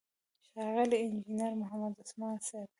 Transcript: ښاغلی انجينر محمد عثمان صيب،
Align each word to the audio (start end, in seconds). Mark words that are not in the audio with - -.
ښاغلی 0.49 0.97
انجينر 1.03 1.51
محمد 1.61 1.93
عثمان 2.01 2.35
صيب، 2.47 2.67